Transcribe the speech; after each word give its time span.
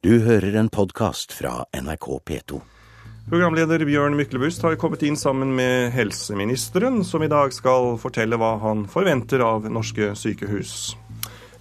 Du 0.00 0.14
hører 0.24 0.54
en 0.56 0.70
podkast 0.72 1.34
fra 1.36 1.66
NRK 1.76 2.06
P2. 2.24 2.58
Programleder 3.28 3.82
Bjørn 3.84 4.14
Myklebust 4.16 4.62
har 4.64 4.78
kommet 4.80 5.02
inn 5.04 5.18
sammen 5.20 5.50
med 5.58 5.90
helseministeren, 5.92 7.02
som 7.04 7.20
i 7.20 7.28
dag 7.28 7.52
skal 7.52 7.98
fortelle 8.00 8.38
hva 8.40 8.54
han 8.62 8.86
forventer 8.88 9.44
av 9.44 9.66
norske 9.68 10.14
sykehus. 10.16 10.94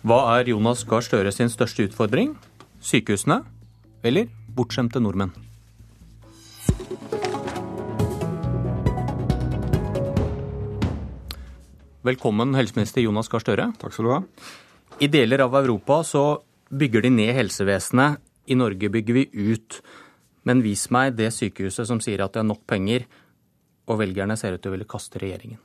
Hva 0.07 0.21
er 0.37 0.53
Jonas 0.53 0.85
Gahr 0.87 1.03
Støre 1.03 1.33
sin 1.35 1.51
største 1.51 1.89
utfordring? 1.89 2.31
Sykehusene 2.79 3.41
eller 4.07 4.31
bortskjemte 4.55 5.03
nordmenn? 5.03 5.35
Velkommen, 12.07 12.55
helseminister 12.55 13.03
Jonas 13.03 13.27
Gahr 13.27 13.43
Støre. 13.43 13.67
Takk 13.83 13.99
skal 13.99 14.07
du 14.07 14.15
ha. 14.15 14.23
I 15.03 15.11
deler 15.11 15.43
av 15.43 15.59
Europa 15.59 15.99
så 16.07 16.25
bygger 16.71 17.03
de 17.03 17.13
ned 17.19 17.35
helsevesenet. 17.35 18.23
I 18.49 18.57
Norge 18.57 18.89
bygger 18.91 19.17
vi 19.17 19.25
ut. 19.53 19.79
Men 20.47 20.63
vis 20.65 20.87
meg 20.93 21.15
det 21.17 21.31
sykehuset 21.35 21.87
som 21.89 22.01
sier 22.03 22.23
at 22.25 22.33
det 22.33 22.43
er 22.43 22.49
nok 22.49 22.65
penger, 22.69 23.05
og 23.89 23.99
velgerne 24.01 24.37
ser 24.37 24.55
ut 24.55 24.61
til 24.63 24.71
å 24.71 24.75
ville 24.77 24.89
kaste 24.89 25.21
regjeringen. 25.21 25.59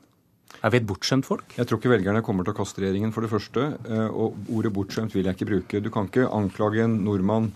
Er 0.65 0.71
vi 0.71 0.79
et 0.79 0.87
bortskjemt 0.87 1.27
folk? 1.27 1.57
Jeg 1.59 1.67
tror 1.67 1.81
ikke 1.81 1.93
velgerne 1.93 2.23
kommer 2.25 2.47
til 2.47 2.55
å 2.55 2.57
kaste 2.57 2.81
regjeringen, 2.83 3.13
for 3.13 3.25
det 3.25 3.33
første. 3.33 3.65
eh, 3.91 4.09
Og 4.09 4.37
ordet 4.55 4.73
bortskjemt 4.73 5.15
vil 5.15 5.27
jeg 5.27 5.37
ikke 5.37 5.51
bruke. 5.51 5.83
Du 5.83 5.91
kan 5.91 6.07
ikke 6.09 6.29
anklage 6.31 6.85
en 6.85 7.05
nordmann 7.05 7.51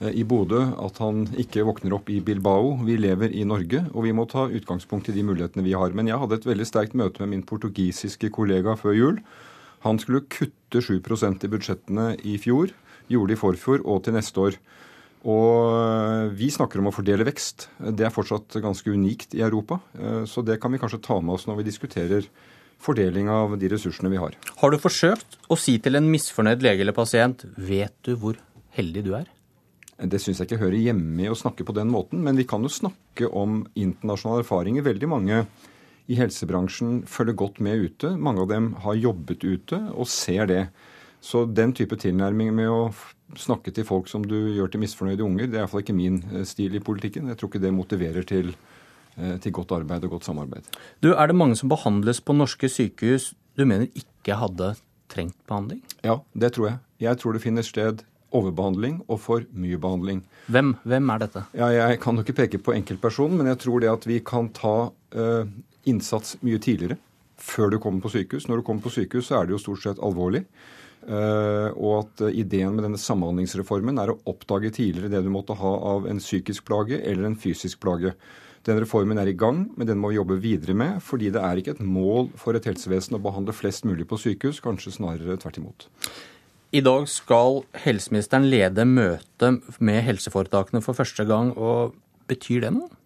eh, 0.00 0.12
i 0.12 0.22
Bodø 0.22 0.60
at 0.78 0.98
han 0.98 1.24
ikke 1.38 1.64
våkner 1.64 1.96
opp 1.96 2.10
i 2.10 2.20
Bilbao. 2.20 2.76
Vi 2.84 2.96
lever 2.96 3.32
i 3.32 3.44
Norge, 3.44 3.86
og 3.94 4.04
vi 4.04 4.12
må 4.12 4.28
ta 4.28 4.46
utgangspunkt 4.48 5.08
i 5.08 5.16
de 5.16 5.24
mulighetene 5.26 5.64
vi 5.64 5.72
har. 5.72 5.90
Men 5.96 6.06
jeg 6.06 6.20
hadde 6.20 6.38
et 6.38 6.46
veldig 6.46 6.68
sterkt 6.68 6.94
møte 6.94 7.24
med 7.24 7.32
min 7.34 7.42
portugisiske 7.42 8.30
kollega 8.30 8.76
før 8.76 8.94
jul. 8.98 9.22
Han 9.82 9.98
skulle 9.98 10.26
kutte 10.30 10.78
7% 10.78 11.42
i 11.42 11.50
budsjettene 11.50 12.06
i 12.22 12.36
fjor, 12.38 12.70
gjorde 13.14 13.36
i 13.36 13.40
forfjor 13.40 13.84
og 13.84 14.02
til 14.04 14.16
neste 14.16 14.42
år. 14.42 14.56
Og 15.22 16.32
vi 16.34 16.48
snakker 16.50 16.80
om 16.82 16.90
å 16.90 16.94
fordele 16.94 17.26
vekst. 17.28 17.68
Det 17.78 18.06
er 18.06 18.14
fortsatt 18.14 18.58
ganske 18.62 18.90
unikt 18.90 19.36
i 19.38 19.44
Europa. 19.46 19.78
Eh, 19.94 20.24
Så 20.26 20.42
det 20.42 20.60
kan 20.60 20.72
vi 20.72 20.80
kanskje 20.82 21.02
ta 21.02 21.20
med 21.20 21.34
oss 21.36 21.46
når 21.46 21.60
vi 21.60 21.68
diskuterer 21.70 22.26
fordeling 22.82 23.28
av 23.30 23.54
de 23.58 23.68
ressursene 23.70 24.10
vi 24.10 24.18
har. 24.18 24.34
Har 24.58 24.70
du 24.70 24.78
forsøkt 24.82 25.38
å 25.48 25.58
si 25.58 25.76
til 25.78 25.94
en 25.94 26.10
misfornøyd 26.10 26.64
lege 26.64 26.82
eller 26.82 26.96
pasient 26.96 27.44
vet 27.56 27.94
du 28.02 28.16
hvor 28.16 28.34
heldig 28.74 29.04
du 29.06 29.14
er? 29.14 29.28
Det 30.02 30.18
syns 30.18 30.40
jeg 30.40 30.48
ikke 30.48 30.64
hører 30.64 30.80
hjemme 30.82 31.22
i 31.22 31.30
å 31.30 31.38
snakke 31.38 31.62
på 31.62 31.74
den 31.76 31.92
måten, 31.92 32.24
men 32.24 32.34
vi 32.34 32.46
kan 32.48 32.64
jo 32.64 32.72
snakke 32.72 33.28
om 33.30 33.60
internasjonale 33.78 34.42
erfaringer. 34.42 34.82
Veldig 34.82 35.08
mange 35.12 35.44
i 36.10 36.16
helsebransjen 36.18 37.04
følger 37.06 37.38
godt 37.38 37.60
med 37.62 37.84
ute. 37.86 38.10
Mange 38.18 38.42
av 38.42 38.50
dem 38.50 38.72
har 38.82 38.98
jobbet 38.98 39.44
ute 39.46 39.78
og 39.92 40.10
ser 40.10 40.50
det. 40.50 40.64
Så 41.22 41.44
den 41.46 41.72
type 41.76 41.96
tilnærming 42.02 42.50
med 42.56 42.68
å 42.70 42.80
snakke 43.38 43.72
til 43.74 43.86
folk 43.86 44.08
som 44.10 44.24
du 44.26 44.36
gjør 44.56 44.72
til 44.72 44.82
misfornøyde 44.82 45.24
unger, 45.24 45.48
det 45.48 45.60
er 45.60 45.64
iallfall 45.64 45.84
ikke 45.84 45.96
min 45.96 46.18
eh, 46.32 46.46
stil 46.48 46.74
i 46.76 46.82
politikken. 46.82 47.30
Jeg 47.30 47.38
tror 47.40 47.52
ikke 47.52 47.62
det 47.62 47.74
motiverer 47.74 48.26
til, 48.28 48.52
eh, 49.16 49.36
til 49.42 49.54
godt 49.54 49.76
arbeid 49.78 50.04
og 50.08 50.16
godt 50.18 50.28
samarbeid. 50.28 50.66
Du, 51.00 51.12
Er 51.14 51.30
det 51.30 51.38
mange 51.38 51.56
som 51.56 51.70
behandles 51.70 52.20
på 52.20 52.34
norske 52.36 52.68
sykehus 52.68 53.32
du 53.56 53.64
mener 53.68 53.86
ikke 53.94 54.38
hadde 54.40 54.74
trengt 55.12 55.38
behandling? 55.46 55.82
Ja, 56.02 56.20
det 56.34 56.54
tror 56.56 56.68
jeg. 56.70 56.78
Jeg 57.06 57.20
tror 57.20 57.36
det 57.36 57.44
finner 57.44 57.62
sted 57.62 58.02
overbehandling 58.32 59.02
og 59.08 59.20
for 59.20 59.44
mye 59.52 59.78
behandling. 59.80 60.22
Hvem, 60.52 60.74
hvem 60.88 61.10
er 61.12 61.22
dette? 61.22 61.44
Ja, 61.56 61.68
jeg 61.74 62.00
kan 62.02 62.16
jo 62.16 62.24
ikke 62.24 62.38
peke 62.42 62.60
på 62.64 62.74
enkeltpersonen, 62.74 63.38
men 63.38 63.50
jeg 63.52 63.60
tror 63.64 63.82
det 63.82 63.92
at 63.92 64.06
vi 64.08 64.20
kan 64.24 64.48
ta 64.56 64.76
uh, 64.88 65.50
innsats 65.84 66.38
mye 66.40 66.60
tidligere. 66.62 66.96
Før 67.42 67.74
du 67.74 67.78
kommer 67.82 68.00
på 68.04 68.12
sykehus. 68.14 68.46
Når 68.48 68.60
du 68.60 68.66
kommer 68.66 68.84
på 68.84 68.94
sykehus, 68.94 69.28
så 69.28 69.40
er 69.40 69.48
det 69.48 69.56
jo 69.56 69.60
stort 69.60 69.82
sett 69.84 70.00
alvorlig. 70.00 70.44
Eh, 71.02 71.68
og 71.74 71.94
at 71.98 72.22
eh, 72.28 72.38
ideen 72.44 72.76
med 72.76 72.86
denne 72.86 73.00
samhandlingsreformen 73.00 73.98
er 73.98 74.12
å 74.12 74.20
oppdage 74.30 74.70
tidligere 74.76 75.10
det 75.10 75.24
du 75.24 75.32
måtte 75.34 75.56
ha 75.58 75.72
av 75.94 76.06
en 76.10 76.22
psykisk 76.22 76.66
plage 76.68 77.00
eller 77.00 77.26
en 77.26 77.38
fysisk 77.38 77.80
plage. 77.82 78.14
Den 78.62 78.78
reformen 78.78 79.18
er 79.18 79.26
i 79.26 79.34
gang, 79.34 79.64
men 79.74 79.88
den 79.88 79.98
må 79.98 80.12
vi 80.12 80.20
jobbe 80.20 80.38
videre 80.42 80.76
med. 80.78 81.00
Fordi 81.02 81.32
det 81.34 81.42
er 81.42 81.58
ikke 81.58 81.74
et 81.74 81.82
mål 81.82 82.30
for 82.38 82.54
et 82.54 82.68
helsevesen 82.70 83.18
å 83.18 83.22
behandle 83.24 83.54
flest 83.56 83.88
mulig 83.88 84.06
på 84.10 84.20
sykehus, 84.22 84.62
kanskje 84.62 84.94
snarere 84.94 85.40
tvert 85.42 85.58
imot. 85.58 85.88
I 86.72 86.80
dag 86.80 87.08
skal 87.10 87.64
helseministeren 87.82 88.46
lede 88.48 88.86
møte 88.88 89.56
med 89.82 90.04
helseforetakene 90.06 90.80
for 90.84 90.96
første 90.96 91.26
gang. 91.28 91.50
og 91.58 91.98
Betyr 92.30 92.62
det 92.62 92.76
noe? 92.78 93.01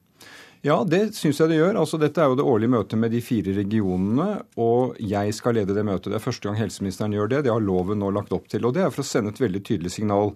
Ja, 0.66 0.80
det 0.82 1.12
syns 1.14 1.38
jeg 1.38 1.52
det 1.52 1.60
gjør. 1.60 1.76
Altså, 1.78 1.98
dette 2.02 2.18
er 2.18 2.32
jo 2.32 2.36
det 2.40 2.44
årlige 2.50 2.72
møtet 2.72 2.98
med 2.98 3.12
de 3.14 3.20
fire 3.22 3.52
regionene, 3.54 4.40
og 4.58 4.96
jeg 4.98 5.34
skal 5.36 5.54
lede 5.54 5.76
det 5.76 5.84
møtet. 5.86 6.10
Det 6.10 6.18
er 6.18 6.24
første 6.24 6.48
gang 6.48 6.56
helseministeren 6.58 7.14
gjør 7.14 7.30
det. 7.30 7.42
Det 7.46 7.52
har 7.54 7.62
loven 7.62 8.00
nå 8.02 8.08
lagt 8.16 8.34
opp 8.34 8.48
til. 8.50 8.66
Og 8.66 8.74
det 8.74 8.82
er 8.82 8.90
for 8.90 9.04
å 9.04 9.06
sende 9.06 9.30
et 9.30 9.42
veldig 9.44 9.62
tydelig 9.68 9.92
signal. 9.94 10.32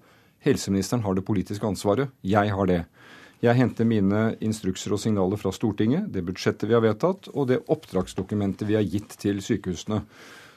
Helseministeren 0.47 1.03
har 1.03 1.19
det 1.19 1.25
politiske 1.27 1.67
ansvaret. 1.67 2.13
Jeg 2.23 2.55
har 2.55 2.71
det. 2.71 2.85
Jeg 3.43 3.59
henter 3.59 3.89
mine 3.89 4.23
instrukser 4.45 4.95
og 4.95 5.03
signaler 5.03 5.41
fra 5.41 5.51
Stortinget, 5.57 6.11
det 6.13 6.23
budsjettet 6.29 6.69
vi 6.69 6.77
har 6.77 6.85
vedtatt, 6.85 7.31
og 7.33 7.49
det 7.49 7.63
oppdragsdokumentet 7.73 8.69
vi 8.69 8.77
har 8.77 8.85
gitt 8.85 9.17
til 9.19 9.41
sykehusene. 9.43 10.03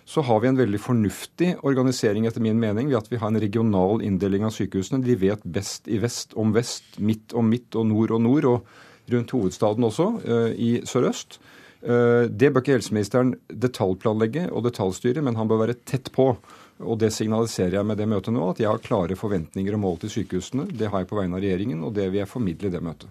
Så 0.06 0.22
har 0.28 0.41
vi 0.44 0.51
en 0.51 0.59
veldig 0.59 0.81
fornuftig 0.83 1.53
organisering 1.63 2.28
etter 2.28 2.44
min 2.44 2.59
mening 2.59 2.91
ved 2.91 3.00
at 3.00 3.07
vi 3.09 3.22
har 3.22 3.31
en 3.31 3.39
regional 3.39 4.03
inndeling 4.03 4.44
av 4.44 4.53
sykehusene. 4.53 5.00
De 5.01 5.16
vet 5.16 5.47
best 5.47 5.88
i 5.88 6.01
vest 6.03 6.35
om 6.35 6.51
vest, 6.53 7.00
midt 7.00 7.33
om 7.33 7.47
midt 7.47 7.79
og 7.79 7.88
nord 7.88 8.19
og 8.19 8.28
nord, 8.28 8.50
og 8.51 8.91
rundt 9.11 9.33
hovedstaden 9.35 9.83
også, 9.83 10.07
eh, 10.23 10.51
i 10.55 10.71
sørøst. 10.81 11.39
Eh, 11.83 12.27
Det 12.27 12.53
bør 12.53 12.61
ikke 12.61 12.77
helseministeren 12.79 13.35
detaljplanlegge 13.47 14.51
og 14.51 14.63
detaljstyre, 14.63 15.21
men 15.21 15.35
han 15.35 15.47
bør 15.47 15.67
være 15.67 15.79
tett 15.85 16.11
på. 16.11 16.37
Og 16.79 16.99
det 16.99 17.13
signaliserer 17.13 17.73
jeg 17.73 17.85
med 17.85 17.97
det 17.97 18.07
møtet 18.07 18.33
nå, 18.33 18.49
at 18.49 18.57
jeg 18.57 18.67
har 18.67 18.79
klare 18.79 19.15
forventninger 19.15 19.73
og 19.73 19.79
mål 19.79 19.99
til 19.99 20.09
sykehusene. 20.09 20.71
Det 20.71 20.89
har 20.89 21.03
jeg 21.03 21.07
på 21.07 21.19
vegne 21.19 21.35
av 21.35 21.41
regjeringen, 21.41 21.83
og 21.83 21.93
det 21.93 22.09
vil 22.11 22.19
jeg 22.19 22.27
formidle 22.27 22.67
i 22.67 22.73
det 22.73 22.81
møtet. 22.81 23.09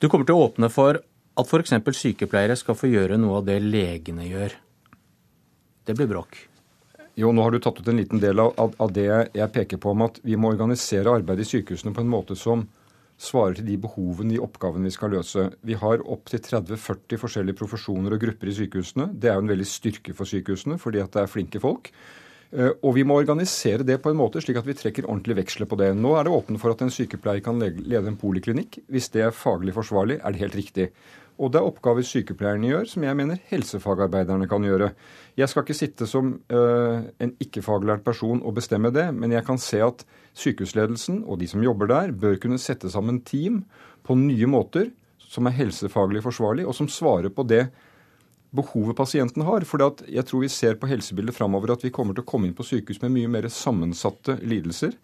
Du 0.00 0.08
kommer 0.08 0.26
til 0.26 0.34
å 0.34 0.48
åpne 0.48 0.70
for 0.70 0.98
at 1.36 1.46
f.eks. 1.46 1.70
sykepleiere 1.96 2.56
skal 2.56 2.74
få 2.74 2.90
gjøre 2.90 3.18
noe 3.18 3.38
av 3.38 3.46
det 3.46 3.60
legene 3.62 4.26
gjør. 4.26 4.52
Det 5.86 5.94
blir 5.94 6.10
bråk. 6.10 6.36
Jo, 7.14 7.30
nå 7.30 7.42
har 7.42 7.54
du 7.54 7.60
tatt 7.62 7.78
ut 7.78 7.88
en 7.88 8.00
liten 8.00 8.18
del 8.18 8.40
av, 8.42 8.54
av, 8.58 8.74
av 8.82 8.92
det 8.92 9.06
jeg 9.06 9.52
peker 9.54 9.78
på 9.78 9.92
om 9.94 10.02
at 10.08 10.18
vi 10.26 10.36
må 10.36 10.50
organisere 10.50 11.12
arbeidet 11.14 11.46
i 11.46 11.50
sykehusene 11.52 11.94
på 11.94 12.02
en 12.02 12.10
måte 12.10 12.34
som 12.38 12.66
svarer 13.20 13.58
til 13.58 13.68
de 13.68 13.78
behovene, 13.80 14.34
de 14.34 14.42
oppgavene 14.42 14.88
vi 14.88 14.94
skal 14.94 15.14
løse. 15.14 15.46
Vi 15.62 15.76
har 15.78 16.02
opptil 16.02 16.42
30-40 16.42 17.20
forskjellige 17.22 17.58
profesjoner 17.60 18.16
og 18.16 18.20
grupper 18.26 18.50
i 18.50 18.56
sykehusene. 18.58 19.12
Det 19.14 19.30
er 19.30 19.38
jo 19.38 19.46
en 19.46 19.54
veldig 19.54 19.68
styrke 19.70 20.14
for 20.16 20.28
sykehusene, 20.28 20.78
fordi 20.82 21.02
at 21.02 21.14
det 21.14 21.22
er 21.22 21.30
flinke 21.30 21.62
folk. 21.62 21.92
Eh, 22.54 22.70
Og 22.82 22.94
vi 22.94 23.04
må 23.06 23.18
organisere 23.18 23.86
det 23.86 24.00
på 24.02 24.10
en 24.10 24.18
måte 24.20 24.42
slik 24.42 24.58
at 24.60 24.66
vi 24.66 24.76
trekker 24.78 25.08
ordentlig 25.08 25.38
veksler 25.42 25.66
på 25.70 25.78
det. 25.80 25.92
Nå 25.96 26.14
er 26.18 26.26
det 26.26 26.34
åpent 26.34 26.60
for 26.62 26.74
at 26.74 26.82
en 26.82 26.92
sykepleier 26.92 27.42
kan 27.42 27.58
lede 27.58 28.06
en 28.06 28.20
poliklinikk. 28.20 28.82
Hvis 28.88 29.10
det 29.14 29.22
er 29.26 29.34
faglig 29.34 29.74
forsvarlig, 29.74 30.20
er 30.20 30.32
det 30.32 30.42
helt 30.42 30.58
riktig. 30.58 30.90
Og 31.38 31.50
det 31.50 31.58
er 31.58 31.66
oppgaver 31.66 32.06
sykepleierne 32.06 32.68
gjør, 32.70 32.84
som 32.86 33.06
jeg 33.06 33.18
mener 33.18 33.40
helsefagarbeiderne 33.50 34.46
kan 34.50 34.62
gjøre. 34.62 34.92
Jeg 35.36 35.50
skal 35.50 35.64
ikke 35.64 35.76
sitte 35.76 36.06
som 36.06 36.36
øh, 36.46 37.08
en 37.18 37.32
ikke-faglært 37.42 38.04
person 38.06 38.42
og 38.42 38.54
bestemme 38.54 38.92
det, 38.94 39.08
men 39.14 39.34
jeg 39.34 39.42
kan 39.46 39.58
se 39.58 39.82
at 39.82 40.04
sykehusledelsen 40.38 41.24
og 41.26 41.40
de 41.40 41.48
som 41.50 41.64
jobber 41.64 41.90
der, 41.90 42.12
bør 42.14 42.38
kunne 42.38 42.60
sette 42.62 42.90
sammen 42.90 43.22
team 43.26 43.64
på 44.06 44.14
nye 44.18 44.46
måter 44.46 44.92
som 45.34 45.48
er 45.48 45.56
helsefaglig 45.56 46.22
forsvarlig, 46.22 46.66
og 46.68 46.76
som 46.78 46.90
svarer 46.90 47.32
på 47.34 47.42
det 47.48 47.66
behovet 48.54 48.96
pasienten 48.96 49.42
har. 49.46 49.66
For 49.66 49.82
jeg 50.06 50.26
tror 50.28 50.44
vi 50.44 50.52
ser 50.52 50.78
på 50.78 50.90
helsebildet 50.90 51.34
framover 51.36 51.74
at 51.74 51.84
vi 51.84 51.92
kommer 51.94 52.14
til 52.14 52.22
å 52.24 52.28
komme 52.28 52.48
inn 52.48 52.56
på 52.56 52.66
sykehus 52.66 53.02
med 53.02 53.14
mye 53.16 53.32
mer 53.32 53.48
sammensatte 53.50 54.38
lidelser. 54.46 54.94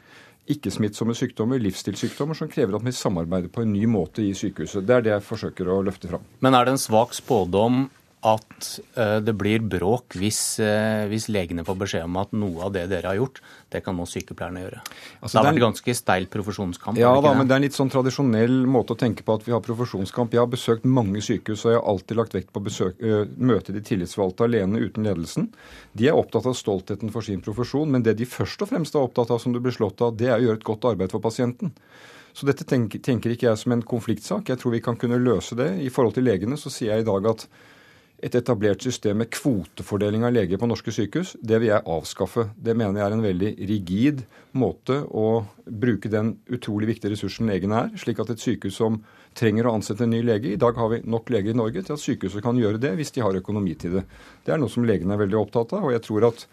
Ikke-smittsomme 0.51 1.15
sykdommer, 1.15 1.61
livsstilssykdommer, 1.63 2.35
som 2.39 2.49
krever 2.51 2.79
at 2.79 2.85
vi 2.87 2.95
samarbeider 2.97 3.53
på 3.53 3.63
en 3.63 3.73
ny 3.75 3.85
måte 3.91 4.25
i 4.25 4.33
sykehuset. 4.35 4.87
Det 4.87 4.97
er 4.97 5.05
det 5.05 5.13
jeg 5.13 5.27
forsøker 5.27 5.69
å 5.69 5.83
løfte 5.87 6.11
fram. 6.11 6.25
Men 6.41 6.57
er 6.57 6.67
det 6.67 6.75
en 6.75 6.83
svak 6.83 7.15
spådom 7.15 7.85
at 8.21 8.67
eh, 9.01 9.17
det 9.25 9.33
blir 9.39 9.63
bråk 9.65 10.17
hvis, 10.21 10.59
eh, 10.61 11.07
hvis 11.09 11.31
legene 11.33 11.65
får 11.65 11.79
beskjed 11.81 12.05
om 12.05 12.19
at 12.21 12.35
noe 12.37 12.67
av 12.67 12.75
det 12.75 12.83
dere 12.91 13.09
har 13.09 13.17
gjort, 13.17 13.41
det 13.73 13.81
kan 13.87 13.97
nå 13.97 14.05
sykepleierne 14.09 14.65
gjøre? 14.65 14.83
Altså, 15.23 15.31
det 15.33 15.41
har 15.41 15.49
vært 15.49 15.65
ganske 15.65 15.95
steil 15.97 16.27
profesjonskamp? 16.33 17.01
Ja 17.01 17.15
da, 17.25 17.33
men 17.39 17.49
det 17.49 17.57
er 17.57 17.63
en 17.63 17.67
litt 17.69 17.79
sånn 17.79 17.93
tradisjonell 17.93 18.59
måte 18.69 18.93
å 18.93 19.01
tenke 19.01 19.25
på 19.25 19.39
at 19.39 19.47
vi 19.47 19.55
har 19.57 19.65
profesjonskamp. 19.65 20.37
Jeg 20.37 20.43
har 20.43 20.53
besøkt 20.53 20.85
mange 20.85 21.25
sykehus, 21.25 21.65
og 21.65 21.73
jeg 21.73 21.81
har 21.81 21.89
alltid 21.95 22.21
lagt 22.21 22.37
vekt 22.37 22.53
på 22.53 22.61
å 22.61 22.91
øh, 22.91 23.25
møte 23.41 23.77
de 23.77 23.85
tillitsvalgte 23.89 24.45
alene 24.51 24.85
uten 24.85 25.09
ledelsen. 25.09 25.49
De 25.97 26.11
er 26.11 26.21
opptatt 26.21 26.51
av 26.51 26.59
stoltheten 26.59 27.15
for 27.15 27.25
sin 27.25 27.41
profesjon, 27.45 27.89
men 27.89 28.05
det 28.05 28.19
de 28.21 28.29
først 28.29 28.67
og 28.67 28.75
fremst 28.75 28.99
er 28.99 29.07
opptatt 29.07 29.33
av, 29.33 29.41
som 29.41 29.57
du 29.57 29.63
blir 29.65 29.77
slått 29.77 30.05
av, 30.05 30.13
det 30.21 30.29
er 30.29 30.37
å 30.37 30.49
gjøre 30.51 30.61
et 30.61 30.71
godt 30.73 30.91
arbeid 30.93 31.17
for 31.17 31.25
pasienten. 31.25 31.73
Så 32.37 32.47
dette 32.47 32.69
tenker, 32.69 33.01
tenker 33.03 33.33
ikke 33.33 33.49
jeg 33.49 33.59
som 33.59 33.73
en 33.75 33.83
konfliktsak. 33.83 34.53
Jeg 34.53 34.61
tror 34.61 34.77
vi 34.77 34.85
kan 34.85 34.99
kunne 35.01 35.19
løse 35.19 35.57
det. 35.59 35.73
I 35.83 35.91
forhold 35.91 36.15
til 36.19 36.29
legene 36.29 36.59
så 36.61 36.71
sier 36.71 36.95
jeg 36.95 37.05
i 37.05 37.09
dag 37.09 37.27
at 37.33 37.49
et 38.23 38.35
etablert 38.37 38.85
system 38.85 39.21
med 39.23 39.31
kvotefordeling 39.33 40.27
av 40.29 40.35
leger 40.37 40.61
på 40.61 40.69
norske 40.69 40.93
sykehus, 40.93 41.35
det 41.41 41.61
vil 41.61 41.71
jeg 41.71 41.87
avskaffe. 41.89 42.49
Det 42.57 42.77
mener 42.77 43.01
jeg 43.01 43.07
er 43.07 43.17
en 43.17 43.25
veldig 43.25 43.51
rigid 43.71 44.23
måte 44.61 45.01
å 45.09 45.27
bruke 45.65 46.13
den 46.13 46.35
utrolig 46.53 46.93
viktige 46.95 47.15
ressursen 47.15 47.49
legen 47.51 47.73
er, 47.77 47.93
slik 48.01 48.21
at 48.21 48.35
et 48.35 48.43
sykehus 48.43 48.77
som 48.83 49.01
trenger 49.37 49.69
å 49.69 49.77
ansette 49.79 50.05
en 50.05 50.11
ny 50.11 50.25
lege 50.27 50.51
I 50.51 50.59
dag 50.59 50.75
har 50.77 50.89
vi 50.91 51.05
nok 51.07 51.31
leger 51.31 51.55
i 51.55 51.59
Norge 51.59 51.85
til 51.87 51.95
at 51.95 52.03
sykehuset 52.03 52.43
kan 52.43 52.59
gjøre 52.59 52.83
det 52.83 52.97
hvis 52.99 53.15
de 53.15 53.23
har 53.25 53.37
økonomi 53.39 53.77
til 53.79 54.01
det. 54.01 54.09
Det 54.45 54.53
er 54.53 54.61
noe 54.61 54.73
som 54.73 54.85
legene 54.85 55.15
er 55.15 55.23
veldig 55.23 55.39
opptatt 55.39 55.77
av, 55.79 55.87
og 55.87 55.95
jeg 55.95 56.05
tror 56.09 56.33
at 56.33 56.49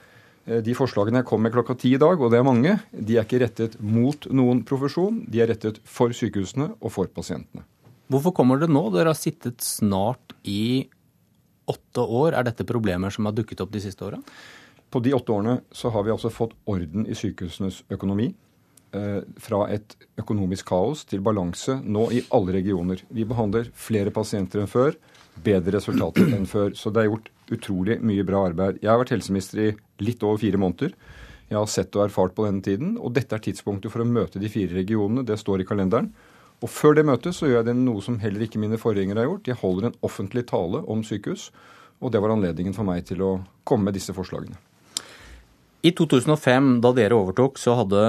Eh, 0.47 0.61
de 0.63 0.75
forslagene 0.77 1.21
jeg 1.21 1.27
kom 1.27 1.43
med 1.43 1.53
klokka 1.55 1.75
ti 1.79 1.93
i 1.95 2.01
dag, 2.01 2.19
og 2.19 2.31
det 2.31 2.39
er 2.39 2.47
mange, 2.47 2.77
de 2.91 3.17
er 3.17 3.27
ikke 3.27 3.41
rettet 3.43 3.79
mot 3.83 4.29
noen 4.31 4.63
profesjon. 4.67 5.23
De 5.27 5.43
er 5.43 5.51
rettet 5.51 5.81
for 5.83 6.15
sykehusene 6.15 6.71
og 6.77 6.93
for 6.93 7.11
pasientene. 7.11 7.65
Hvorfor 8.07 8.31
kommer 8.35 8.59
det 8.61 8.69
nå? 8.71 8.85
Dere 8.93 9.11
har 9.11 9.19
sittet 9.19 9.59
snart 9.65 10.37
i 10.47 10.87
åtte 11.67 12.03
år. 12.03 12.33
Er 12.33 12.47
dette 12.47 12.67
problemer 12.67 13.13
som 13.13 13.27
har 13.27 13.35
dukket 13.37 13.61
opp 13.63 13.71
de 13.73 13.83
siste 13.83 14.05
åra? 14.07 14.19
På 14.89 15.01
de 15.03 15.13
åtte 15.13 15.33
årene 15.35 15.59
så 15.75 15.91
har 15.91 16.05
vi 16.07 16.13
altså 16.13 16.31
fått 16.31 16.55
orden 16.65 17.07
i 17.07 17.15
sykehusenes 17.17 17.83
økonomi. 17.91 18.31
Eh, 18.95 19.19
fra 19.43 19.65
et 19.67 19.97
økonomisk 20.15 20.69
kaos 20.69 21.01
til 21.09 21.19
balanse 21.19 21.75
nå 21.83 22.05
i 22.15 22.21
alle 22.31 22.53
regioner. 22.55 23.01
Vi 23.11 23.25
behandler 23.27 23.67
flere 23.75 24.13
pasienter 24.15 24.63
enn 24.63 24.71
før, 24.71 24.95
bedre 25.43 25.75
resultater 25.75 26.31
enn 26.37 26.47
før. 26.47 26.71
Så 26.71 26.93
det 26.95 27.03
er 27.03 27.09
gjort 27.09 27.27
utrolig 27.51 27.99
mye 27.99 28.23
bra 28.27 28.45
arbeid. 28.47 28.79
Jeg 28.81 28.91
har 28.91 29.01
vært 29.01 29.11
helseminister 29.17 29.63
i 29.65 29.69
litt 30.07 30.23
over 30.23 30.39
fire 30.39 30.61
måneder. 30.61 30.95
Jeg 31.47 31.59
har 31.59 31.67
sett 31.71 31.95
og 31.95 32.05
erfart 32.07 32.35
på 32.35 32.47
denne 32.47 32.63
tiden, 32.63 32.95
og 32.99 33.13
dette 33.15 33.35
er 33.35 33.43
tidspunktet 33.43 33.91
for 33.91 34.03
å 34.03 34.07
møte 34.07 34.39
de 34.39 34.51
fire 34.51 34.75
regionene. 34.75 35.23
Det 35.27 35.37
står 35.39 35.63
i 35.63 35.67
kalenderen. 35.67 36.09
Og 36.65 36.71
før 36.73 36.97
det 36.97 37.05
møtet 37.05 37.37
så 37.37 37.49
gjør 37.49 37.61
jeg 37.61 37.69
det 37.69 37.75
noe 37.77 38.01
som 38.01 38.17
heller 38.21 38.45
ikke 38.47 38.61
mine 38.61 38.79
forgjengere 38.81 39.21
har 39.21 39.29
gjort. 39.29 39.49
Jeg 39.49 39.61
holder 39.61 39.89
en 39.89 39.99
offentlig 40.05 40.47
tale 40.49 40.81
om 40.89 41.03
sykehus, 41.05 41.51
og 42.01 42.13
det 42.13 42.21
var 42.23 42.33
anledningen 42.33 42.73
for 42.73 42.87
meg 42.87 43.05
til 43.05 43.21
å 43.25 43.31
komme 43.67 43.89
med 43.89 43.97
disse 43.97 44.15
forslagene. 44.15 44.57
I 45.85 45.93
2005, 45.93 46.79
da 46.81 46.91
dere 46.97 47.17
overtok, 47.17 47.61
så 47.61 47.77
hadde 47.77 48.01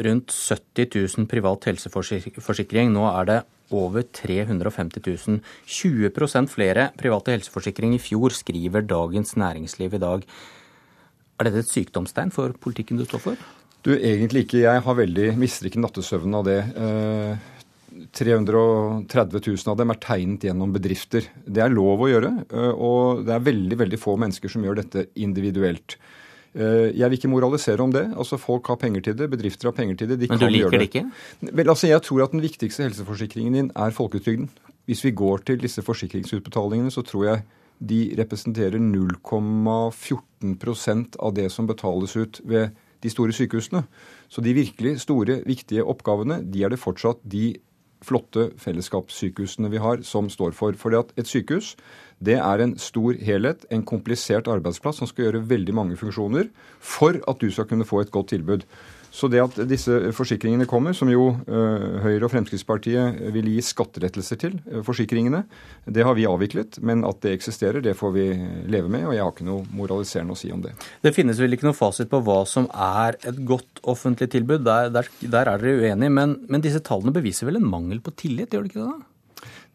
rundt 0.00 0.32
70 0.32 0.88
000 1.18 1.28
privat 1.28 1.68
helseforsikring. 1.68 2.92
Nå 2.94 3.04
er 3.10 3.28
det 3.28 3.38
over 3.76 4.04
350 4.08 5.04
000. 5.04 5.40
20% 5.68 6.52
flere 6.52 6.88
private 6.98 7.36
helseforsikring 7.36 7.96
i 7.96 8.00
fjor, 8.00 8.32
skriver 8.32 8.84
Dagens 8.88 9.36
Næringsliv 9.36 9.96
i 9.96 10.02
dag. 10.02 10.24
Er 11.40 11.48
dette 11.48 11.64
et 11.64 11.72
sykdomstegn 11.72 12.32
for 12.32 12.56
politikken 12.60 13.00
du 13.00 13.04
står 13.04 13.24
for? 13.24 13.48
Du, 13.82 13.92
egentlig 13.96 14.46
ikke. 14.46 14.62
Jeg 14.62 14.84
har 14.84 14.94
veldig 14.94 15.32
mister 15.36 15.66
ikke 15.66 15.82
nattesøvnen 15.82 16.36
av 16.38 16.46
det. 16.46 16.60
Eh, 16.78 17.64
330 18.12 19.40
000 19.40 19.72
av 19.72 19.78
dem 19.80 19.92
er 19.92 19.98
tegnet 20.02 20.44
gjennom 20.44 20.72
bedrifter. 20.74 21.24
Det 21.46 21.62
er 21.64 21.72
lov 21.72 22.02
å 22.04 22.10
gjøre, 22.10 22.32
eh, 22.52 22.74
og 22.76 23.22
det 23.26 23.32
er 23.36 23.46
veldig, 23.46 23.76
veldig 23.84 24.00
få 24.00 24.16
mennesker 24.20 24.48
som 24.52 24.64
gjør 24.66 24.76
dette 24.82 25.06
individuelt. 25.16 25.96
Eh, 26.52 26.92
jeg 26.92 27.08
vil 27.08 27.16
ikke 27.16 27.32
moralisere 27.32 27.80
om 27.80 27.88
det. 27.94 28.12
Altså 28.12 28.36
Folk 28.40 28.66
har 28.68 28.76
penger 28.76 29.00
til 29.06 29.16
det, 29.16 29.30
bedrifter 29.32 29.68
har 29.70 29.76
penger 29.76 29.96
til 29.96 30.08
det. 30.12 30.18
De 30.20 30.26
Men 30.28 30.38
du 30.38 30.46
liker 30.48 30.70
det 30.76 30.88
ikke? 30.90 31.06
Vel, 31.40 31.68
altså 31.68 31.86
Jeg 31.88 32.02
tror 32.04 32.22
at 32.26 32.32
den 32.36 32.44
viktigste 32.44 32.82
helseforsikringen 32.84 33.52
din 33.56 33.70
er 33.74 33.90
folketrygden. 33.90 34.48
Hvis 34.84 35.04
vi 35.04 35.10
går 35.16 35.38
til 35.46 35.58
disse 35.62 35.82
forsikringsutbetalingene, 35.82 36.90
så 36.90 37.02
tror 37.02 37.24
jeg 37.24 37.42
de 37.80 38.14
representerer 38.18 38.78
0,14% 38.78 41.16
av 41.18 41.34
det 41.34 41.50
som 41.50 41.66
betales 41.66 42.16
ut 42.16 42.40
ved 42.44 42.70
de 43.02 43.10
store 43.10 43.32
sykehusene. 43.32 43.82
Så 44.28 44.40
de 44.44 44.54
virkelig 44.54 45.00
store, 45.00 45.42
viktige 45.46 45.84
oppgavene, 45.84 46.42
de 46.52 46.62
er 46.62 46.68
det 46.70 46.78
fortsatt 46.78 47.18
de 47.24 47.56
flotte 48.06 48.50
fellesskapssykehusene 48.60 49.70
vi 49.72 49.80
har, 49.82 50.02
som 50.06 50.30
står 50.30 50.56
for. 50.58 50.76
Fordi 50.78 51.00
at 51.00 51.12
et 51.20 51.30
sykehus 51.30 51.74
det 52.22 52.36
er 52.38 52.62
en 52.62 52.76
stor 52.78 53.16
helhet, 53.18 53.64
en 53.70 53.82
komplisert 53.82 54.46
arbeidsplass 54.50 55.00
som 55.00 55.08
skal 55.10 55.26
gjøre 55.26 55.46
veldig 55.50 55.74
mange 55.74 55.96
funksjoner 55.98 56.52
for 56.78 57.18
at 57.18 57.40
du 57.42 57.48
skal 57.50 57.66
kunne 57.66 57.86
få 57.88 58.04
et 58.04 58.12
godt 58.14 58.30
tilbud. 58.30 58.66
Så 59.12 59.28
det 59.28 59.42
at 59.42 59.58
disse 59.68 59.92
forsikringene 60.16 60.64
kommer, 60.68 60.94
som 60.96 61.10
jo 61.12 61.26
uh, 61.34 61.98
Høyre 62.00 62.24
og 62.24 62.32
Fremskrittspartiet 62.32 63.18
vil 63.34 63.50
gi 63.52 63.58
skattelettelser 63.64 64.40
til, 64.40 64.56
uh, 64.72 64.80
forsikringene, 64.86 65.42
det 65.84 66.06
har 66.08 66.16
vi 66.16 66.24
avviklet. 66.28 66.80
Men 66.80 67.04
at 67.04 67.20
det 67.24 67.34
eksisterer, 67.36 67.84
det 67.84 67.92
får 67.98 68.14
vi 68.16 68.26
leve 68.72 68.88
med, 68.88 69.04
og 69.10 69.14
jeg 69.16 69.24
har 69.26 69.34
ikke 69.34 69.48
noe 69.50 69.68
moraliserende 69.76 70.32
å 70.32 70.40
si 70.40 70.48
om 70.54 70.64
det. 70.64 70.72
Det 71.04 71.12
finnes 71.12 71.40
vel 71.42 71.52
ikke 71.52 71.68
noe 71.68 71.76
fasit 71.76 72.08
på 72.08 72.22
hva 72.24 72.40
som 72.48 72.70
er 72.72 73.20
et 73.20 73.44
godt 73.48 73.84
offentlig 73.92 74.30
tilbud. 74.32 74.64
Der, 74.64 74.88
der, 74.96 75.12
der 75.20 75.52
er 75.52 75.60
dere 75.60 75.84
uenige. 75.84 76.16
Men, 76.16 76.38
men 76.48 76.64
disse 76.64 76.80
tallene 76.80 77.12
beviser 77.12 77.50
vel 77.50 77.60
en 77.60 77.68
mangel 77.68 78.00
på 78.00 78.16
tillit, 78.16 78.56
gjør 78.56 78.64
det 78.64 78.72
ikke 78.72 78.80
det? 78.80 78.90
da? 78.96 79.11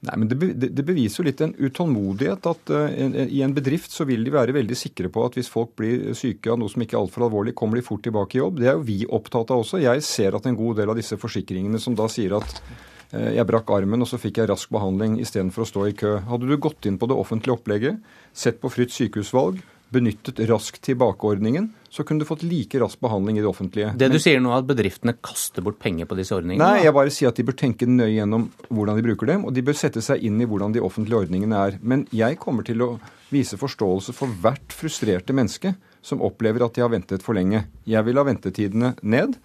Nei, 0.06 0.14
men 0.22 0.30
det, 0.30 0.38
det, 0.62 0.84
beviser 0.86 1.24
jo 1.24 1.26
litt 1.26 1.40
en 1.42 1.56
utålmodighet. 1.58 2.46
at 2.52 2.70
uh, 2.70 3.24
I 3.26 3.42
en 3.42 3.56
bedrift 3.56 3.94
så 3.94 4.06
vil 4.06 4.28
de 4.28 4.34
være 4.34 4.54
veldig 4.54 4.78
sikre 4.78 5.10
på 5.14 5.24
at 5.26 5.38
hvis 5.38 5.50
folk 5.50 5.74
blir 5.80 6.12
syke 6.18 6.52
av 6.54 6.60
noe 6.62 6.70
som 6.70 6.84
ikke 6.86 6.94
er 6.94 7.02
altfor 7.02 7.26
alvorlig, 7.26 7.56
kommer 7.58 7.80
de 7.80 7.86
fort 7.88 8.04
tilbake 8.06 8.38
i 8.38 8.44
jobb. 8.44 8.62
Det 8.62 8.70
er 8.70 8.78
jo 8.78 8.86
vi 8.86 9.00
opptatt 9.10 9.54
av 9.54 9.64
også. 9.64 9.82
Jeg 9.82 10.06
ser 10.06 10.38
at 10.38 10.46
en 10.46 10.60
god 10.60 10.78
del 10.82 10.94
av 10.94 11.00
disse 11.00 11.18
forsikringene 11.18 11.82
som 11.82 11.98
da 11.98 12.06
sier 12.14 12.38
at 12.38 12.62
uh, 12.62 13.32
jeg 13.34 13.48
brakk 13.50 13.74
armen 13.74 14.06
og 14.06 14.12
så 14.12 14.22
fikk 14.22 14.44
jeg 14.44 14.52
rask 14.52 14.70
behandling 14.76 15.18
istedenfor 15.24 15.66
å 15.66 15.72
stå 15.72 15.88
i 15.90 15.98
kø. 15.98 16.14
Hadde 16.30 16.52
du 16.52 16.60
gått 16.62 16.86
inn 16.86 17.02
på 17.02 17.10
det 17.10 17.18
offentlige 17.18 17.58
opplegget, 17.58 17.98
sett 18.38 18.62
på 18.62 18.70
fritt 18.70 18.94
sykehusvalg, 18.94 19.64
benyttet 19.94 20.39
raskt 20.50 20.81
tilbakeordningen, 20.88 21.69
så 21.89 22.04
kunne 22.04 22.24
du 22.24 22.28
fått 22.28 22.44
like 22.44 22.80
rask 22.81 23.00
behandling 23.00 23.39
i 23.39 23.44
det 23.44 23.50
offentlige. 23.50 23.94
Det 23.98 24.10
du 24.12 24.19
sier 24.19 24.42
nå 24.44 24.51
er 24.51 24.62
at 24.62 24.69
bedriftene 24.69 25.16
kaster 25.24 25.63
bort 25.66 25.80
penger 25.80 26.10
på 26.10 26.18
disse 26.19 26.36
ordningene? 26.36 26.63
Nei, 26.63 26.84
jeg 26.84 26.95
bare 26.98 27.13
sier 27.13 27.31
at 27.31 27.39
de 27.39 27.45
bør 27.48 27.57
tenke 27.62 27.88
nøye 27.89 28.18
gjennom 28.18 28.50
hvordan 28.68 29.00
de 29.00 29.06
bruker 29.07 29.31
dem, 29.31 29.45
og 29.48 29.56
de 29.56 29.63
bør 29.66 29.80
sette 29.80 30.04
seg 30.04 30.25
inn 30.28 30.42
i 30.44 30.50
hvordan 30.50 30.75
de 30.75 30.84
offentlige 30.84 31.24
ordningene 31.24 31.62
er. 31.69 31.80
Men 31.81 32.06
jeg 32.16 32.39
kommer 32.42 32.68
til 32.68 32.84
å 32.84 32.89
vise 33.31 33.60
forståelse 33.60 34.16
for 34.16 34.31
hvert 34.44 34.75
frustrerte 34.75 35.36
menneske 35.36 35.74
som 36.06 36.22
opplever 36.26 36.64
at 36.66 36.76
de 36.76 36.84
har 36.84 36.92
ventet 36.94 37.24
for 37.26 37.38
lenge. 37.38 37.66
Jeg 37.88 38.06
vil 38.08 38.20
ha 38.20 38.26
ventetidene 38.28 38.94
ned. 39.02 39.38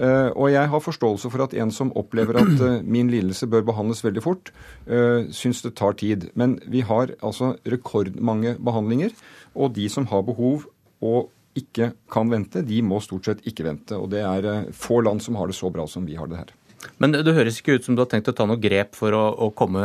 Eh, 0.00 0.30
og 0.32 0.50
jeg 0.52 0.70
har 0.72 0.84
forståelse 0.84 1.30
for 1.32 1.44
at 1.44 1.56
en 1.60 1.72
som 1.74 1.92
opplever 1.98 2.38
at 2.40 2.62
eh, 2.66 2.78
min 2.84 3.10
lidelse 3.12 3.48
bør 3.50 3.66
behandles 3.72 4.04
veldig 4.04 4.22
fort, 4.24 4.52
eh, 4.86 5.28
syns 5.34 5.64
det 5.66 5.74
tar 5.80 5.98
tid. 6.00 6.30
Men 6.34 6.58
vi 6.70 6.84
har 6.86 7.14
altså 7.20 7.54
rekordmange 7.68 8.56
behandlinger, 8.60 9.12
og 9.54 9.74
de 9.76 9.88
som 9.92 10.08
har 10.12 10.24
behov 10.24 10.68
og 11.04 11.30
ikke 11.58 11.90
kan 12.12 12.30
vente, 12.30 12.62
de 12.62 12.78
må 12.86 13.00
stort 13.02 13.26
sett 13.26 13.44
ikke 13.48 13.66
vente. 13.66 13.98
Og 13.98 14.08
det 14.12 14.22
er 14.22 14.70
få 14.76 15.02
land 15.04 15.20
som 15.24 15.36
har 15.36 15.50
det 15.50 15.58
så 15.58 15.68
bra 15.72 15.84
som 15.90 16.06
vi 16.06 16.16
har 16.16 16.30
det 16.30 16.38
her. 16.38 16.56
Men 17.00 17.12
det 17.12 17.34
høres 17.36 17.58
ikke 17.60 17.76
ut 17.76 17.84
som 17.84 17.96
du 17.96 18.00
har 18.00 18.08
tenkt 18.08 18.30
å 18.30 18.34
ta 18.36 18.46
noe 18.48 18.60
grep 18.60 18.94
for 18.96 19.12
å, 19.16 19.24
å 19.46 19.50
komme, 19.56 19.82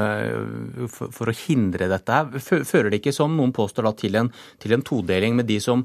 for, 0.92 1.12
for, 1.12 1.32
å 1.32 1.36
hindre 1.36 1.90
dette. 1.92 2.12
her. 2.22 2.64
Fører 2.64 2.92
det 2.92 3.02
ikke, 3.02 3.16
som 3.16 3.36
noen 3.36 3.52
påstår, 3.56 3.88
da, 3.88 3.94
til 4.00 4.16
en, 4.20 4.32
til 4.62 4.76
en 4.76 4.86
todeling 4.86 5.36
med 5.40 5.50
de 5.50 5.60
som 5.64 5.84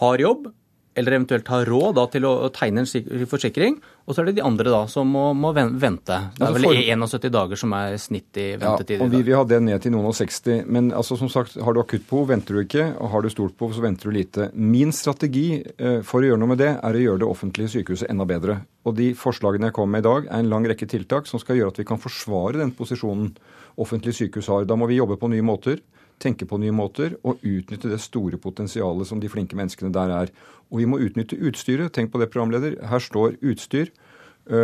har 0.00 0.22
jobb, 0.22 0.50
eller 0.94 1.12
eventuelt 1.12 1.48
har 1.48 1.64
råd 1.64 1.94
da, 1.96 2.04
til 2.12 2.26
å 2.28 2.32
tegne 2.52 2.82
en 2.82 3.26
forsikring. 3.28 3.78
Og 4.04 4.12
så 4.12 4.22
er 4.22 4.28
det 4.28 4.34
de 4.36 4.44
andre 4.44 4.72
da, 4.72 4.80
som 4.90 5.08
må, 5.08 5.24
må 5.36 5.52
vente. 5.54 6.18
Det 6.36 6.44
er 6.44 6.56
vel 6.56 6.66
71 6.68 7.30
dager 7.32 7.60
som 7.60 7.72
er 7.76 7.96
snitt 8.02 8.40
i 8.40 8.48
ventetid. 8.60 8.98
Ja, 8.98 9.06
og 9.06 9.14
vi 9.14 9.22
vil 9.24 9.38
ha 9.38 9.44
det 9.48 9.62
ned 9.64 9.80
til 9.84 9.94
noen 9.94 10.10
og 10.10 10.16
60. 10.18 10.66
Men 10.68 10.90
altså, 10.96 11.16
som 11.20 11.30
sagt, 11.32 11.56
har 11.56 11.72
du 11.72 11.80
akuttbehov, 11.80 12.26
venter 12.32 12.58
du 12.58 12.64
ikke. 12.64 12.90
og 12.98 13.12
Har 13.14 13.24
du 13.24 13.30
stort 13.32 13.56
behov, 13.56 13.72
så 13.76 13.84
venter 13.84 14.10
du 14.10 14.18
lite. 14.18 14.50
Min 14.52 14.92
strategi 14.96 15.46
eh, 15.62 16.02
for 16.04 16.20
å 16.20 16.32
gjøre 16.32 16.42
noe 16.42 16.52
med 16.52 16.60
det, 16.60 16.74
er 16.76 16.98
å 16.98 17.04
gjøre 17.06 17.24
det 17.24 17.30
offentlige 17.30 17.72
sykehuset 17.78 18.12
enda 18.12 18.28
bedre. 18.28 18.60
Og 18.84 18.98
de 18.98 19.12
forslagene 19.16 19.70
jeg 19.70 19.78
kommer 19.78 19.96
med 19.96 20.04
i 20.04 20.08
dag, 20.10 20.28
er 20.28 20.44
en 20.44 20.52
lang 20.52 20.68
rekke 20.68 20.90
tiltak 20.90 21.30
som 21.30 21.40
skal 21.40 21.60
gjøre 21.60 21.72
at 21.72 21.80
vi 21.80 21.88
kan 21.88 22.02
forsvare 22.02 22.60
den 22.60 22.76
posisjonen 22.76 23.32
offentlige 23.80 24.26
sykehus 24.26 24.52
har. 24.52 24.68
Da 24.68 24.76
må 24.76 24.90
vi 24.90 25.00
jobbe 25.00 25.16
på 25.16 25.32
nye 25.32 25.46
måter 25.46 25.80
tenke 26.22 26.46
på 26.48 26.58
nye 26.62 26.74
måter 26.74 27.16
og 27.26 27.42
utnytte 27.42 27.90
det 27.90 28.00
store 28.02 28.38
potensialet 28.40 29.08
som 29.08 29.20
de 29.22 29.30
flinke 29.32 29.58
menneskene 29.58 29.92
der 29.94 30.14
er. 30.14 30.32
Og 30.70 30.80
vi 30.80 30.88
må 30.88 31.00
utnytte 31.02 31.38
utstyret. 31.42 31.92
Tenk 31.92 32.12
på 32.12 32.22
det, 32.22 32.30
programleder. 32.32 32.78
Her 32.88 33.02
står 33.02 33.36
utstyr 33.42 33.92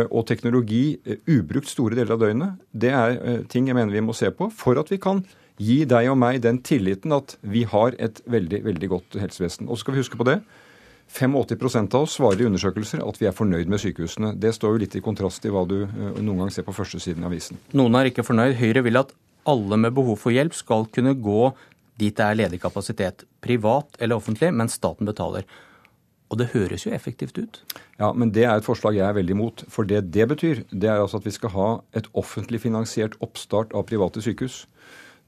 og 0.09 0.25
teknologi 0.27 0.99
ubrukt 1.29 1.69
store 1.71 1.95
deler 1.95 2.17
av 2.17 2.23
døgnet. 2.23 2.57
Det 2.71 2.89
er 2.91 3.43
ting 3.51 3.69
jeg 3.69 3.77
mener 3.77 3.95
vi 3.95 4.03
må 4.03 4.15
se 4.17 4.27
på 4.35 4.49
for 4.51 4.79
at 4.81 4.91
vi 4.91 4.99
kan 4.99 5.21
gi 5.59 5.83
deg 5.87 6.09
og 6.11 6.17
meg 6.19 6.41
den 6.43 6.61
tilliten 6.63 7.13
at 7.15 7.35
vi 7.43 7.65
har 7.67 7.95
et 7.99 8.19
veldig, 8.27 8.63
veldig 8.65 8.89
godt 8.91 9.19
helsevesen. 9.19 9.67
Og 9.67 9.77
så 9.77 9.85
skal 9.85 9.95
vi 9.95 10.03
huske 10.03 10.19
på 10.19 10.27
det. 10.27 10.39
85 11.09 11.87
av 11.95 12.03
oss 12.03 12.17
svarer 12.19 12.43
i 12.43 12.45
undersøkelser 12.45 13.01
at 13.01 13.17
vi 13.17 13.25
er 13.25 13.33
fornøyd 13.33 13.71
med 13.71 13.81
sykehusene. 13.81 14.35
Det 14.37 14.53
står 14.55 14.75
jo 14.75 14.81
litt 14.83 14.95
i 14.95 15.01
kontrast 15.01 15.41
til 15.41 15.55
hva 15.55 15.63
du 15.67 15.79
noen 16.21 16.43
gang 16.43 16.51
ser 16.53 16.67
på 16.67 16.75
førstesiden 16.75 17.25
av 17.25 17.31
avisen. 17.33 17.57
Noen 17.73 17.97
er 17.97 18.11
ikke 18.11 18.25
fornøyd. 18.27 18.59
Høyre 18.59 18.85
vil 18.85 19.01
at 19.01 19.15
alle 19.47 19.77
med 19.79 19.95
behov 19.95 20.19
for 20.21 20.35
hjelp 20.35 20.55
skal 20.57 20.87
kunne 20.93 21.15
gå 21.15 21.51
dit 21.99 22.15
det 22.15 22.25
er 22.25 22.37
ledig 22.39 22.61
kapasitet. 22.63 23.25
Privat 23.43 23.97
eller 23.99 24.19
offentlig, 24.19 24.53
men 24.55 24.71
staten 24.71 25.07
betaler. 25.09 25.43
Og 26.29 26.37
det 26.39 26.51
høres 26.53 26.85
jo 26.85 26.93
effektivt 26.93 27.37
ut. 27.41 27.61
Ja, 27.99 28.11
men 28.13 28.31
det 28.31 28.45
er 28.45 28.59
et 28.59 28.67
forslag 28.67 28.95
jeg 28.95 29.07
er 29.07 29.17
veldig 29.17 29.35
imot. 29.35 29.63
For 29.67 29.87
det 29.87 30.11
det 30.13 30.27
betyr, 30.29 30.63
det 30.69 30.89
er 30.89 31.01
altså 31.01 31.19
at 31.19 31.25
vi 31.25 31.33
skal 31.35 31.53
ha 31.55 31.69
et 31.97 32.07
offentlig 32.13 32.61
finansiert 32.61 33.17
oppstart 33.25 33.73
av 33.73 33.87
private 33.89 34.21
sykehus 34.23 34.65